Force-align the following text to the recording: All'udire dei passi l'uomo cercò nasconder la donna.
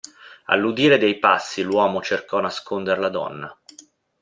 All'udire 0.45 0.97
dei 0.97 1.19
passi 1.19 1.61
l'uomo 1.61 2.01
cercò 2.01 2.39
nasconder 2.41 2.97
la 2.97 3.09
donna. 3.09 3.55